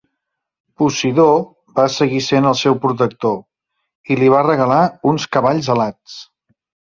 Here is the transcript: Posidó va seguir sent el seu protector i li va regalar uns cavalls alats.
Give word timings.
Posidó 0.83 1.25
va 1.79 1.85
seguir 1.95 2.21
sent 2.27 2.47
el 2.51 2.57
seu 2.61 2.77
protector 2.85 3.37
i 4.15 4.19
li 4.23 4.33
va 4.37 4.41
regalar 4.49 4.81
uns 5.13 5.29
cavalls 5.37 5.71
alats. 5.77 6.19